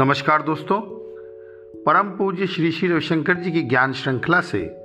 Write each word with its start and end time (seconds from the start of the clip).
नमस्कार 0.00 0.42
दोस्तों। 0.42 0.80
परम 1.82 2.08
पूज्य 2.10 2.46
श्री 2.46 2.70
श्री 2.70 2.88
रविशंकर 2.88 3.34
जी 3.34 3.52
की 3.52 3.62
ज्ञान 3.62 3.92
श्रृंखला 3.92 4.40
से 4.40 4.76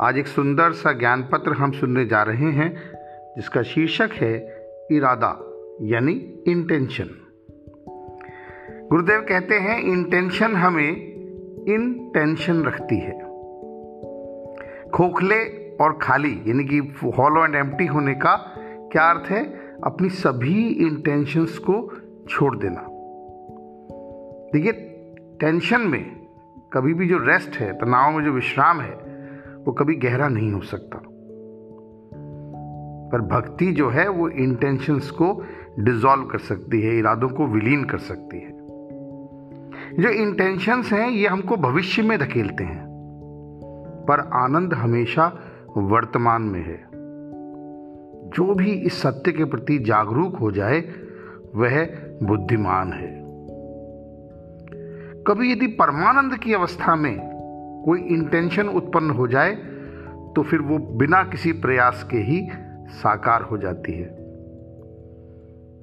आज 0.00 0.18
एक 0.18 0.26
सुंदर 0.26 0.72
सा 0.72 0.92
ज्ञान 0.92 1.22
पत्र 1.22 1.52
हम 1.52 1.72
सुनने 1.72 2.06
जा 2.06 2.22
रहे 2.22 2.50
हैं, 2.50 2.92
जिसका 3.36 3.62
शीर्षक 3.62 4.10
है 4.12 4.36
इरादा, 4.92 5.28
यानी 5.82 6.44
इंटेंशन 6.48 7.10
गुरुदेव 8.90 9.20
कहते 9.20 9.54
हैं 9.54 9.82
इंटेंशन 9.82 10.56
हमें 10.56 10.90
इन 11.68 12.10
टेंशन 12.14 12.64
रखती 12.64 12.98
है। 12.98 13.18
खोखले 14.90 15.70
और 15.76 15.98
खाली, 16.02 16.42
यानी 16.46 16.64
कि 16.64 16.78
हॉलो 17.18 17.44
एंड 17.44 17.54
एम्प्टी 17.54 17.86
होने 17.86 18.14
का 18.14 18.54
क्या 18.92 19.10
अर्थ 19.10 19.30
है? 19.30 19.44
अपनी 19.84 20.08
सभी 20.08 20.68
इंटेंशंस 20.68 21.58
को 21.58 21.92
छोड़ 22.28 22.56
देना। 22.56 22.91
देखिए, 24.52 24.72
टेंशन 25.40 25.80
में 25.80 26.26
कभी 26.72 26.94
भी 26.94 27.08
जो 27.08 27.18
रेस्ट 27.18 27.56
है, 27.56 27.72
तनाव 27.72 28.12
में 28.12 28.24
जो 28.24 28.32
विश्राम 28.32 28.80
है, 28.80 28.94
वो 29.66 29.72
कभी 29.72 29.94
गहरा 29.94 30.28
नहीं 30.28 30.52
हो 30.52 30.60
सकता। 30.60 31.02
पर 33.12 33.20
भक्ति 33.20 33.72
जो 33.72 33.90
है, 33.90 34.08
वो 34.08 34.28
इंटेंशंस 34.28 35.10
को 35.10 35.44
डिजॉल्व 35.80 36.24
कर 36.24 36.38
सकती 36.38 36.82
है, 36.82 36.98
इरादों 36.98 37.28
को 37.28 37.46
विलीन 37.46 37.84
कर 37.84 37.98
सकती 37.98 38.40
है। 38.40 38.52
जो 40.02 40.08
इंटेंशंस 40.08 40.92
हैं, 40.92 41.10
ये 41.10 41.28
हमको 41.28 41.56
भविष्य 41.56 42.02
में 42.02 42.18
धकेलते 42.18 42.64
हैं। 42.64 42.92
पर 44.08 44.20
आनंद 44.20 44.74
हमेशा 44.74 45.38
वर्तमान 45.76 46.42
में 46.42 46.66
है। 46.66 46.84
जो 48.30 48.54
भी 48.54 48.70
इस 48.70 49.02
सत्य 49.02 49.32
के 49.32 49.44
प्रति 49.44 49.78
जागरूक 49.78 50.36
हो 50.36 50.52
जाए, 50.52 50.80
वह 51.54 51.86
बुद्धिमान 52.22 52.92
है। 52.92 53.21
कभी 55.26 55.52
यदि 55.52 55.66
परमानंद 55.66 56.36
की 56.38 56.54
अवस्था 56.54 56.96
में 56.96 57.18
कोई 57.86 58.00
इंटेंशन 58.00 58.68
उत्पन्न 58.68 59.10
हो 59.10 59.28
जाए 59.28 59.54
तो 60.36 60.42
फिर 60.42 60.60
वो 60.60 60.78
बिना 60.78 61.22
किसी 61.22 61.52
प्रयास 61.52 62.08
के 62.10 62.16
ही 62.16 62.48
साकार 62.88 63.42
हो 63.42 63.58
जाती 63.58 63.92
है। 63.92 64.06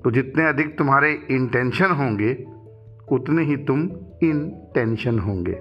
तो 0.02 0.12
जितने 0.12 0.46
अधिक 0.46 0.78
तुम्हारे 0.78 1.20
इंटेंशन 1.32 1.92
होंगे, 1.92 2.46
उतने 3.12 3.44
ही 3.44 3.58
तुम 3.58 3.80
इन 4.24 4.70
टेंशन 4.74 5.20
होंगे। 5.20 5.56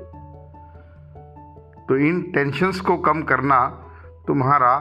तो 1.88 1.96
इन 1.96 2.22
टेंशन्स 2.34 2.80
को 2.80 2.96
कम 2.96 3.22
करना 3.22 3.66
तुम्हारा 4.26 4.74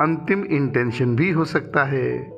अंतिम 0.00 0.44
इंटेंशन 0.44 1.16
भी 1.16 1.30
हो 1.30 1.44
सकता 1.44 1.84
है। 1.84 2.35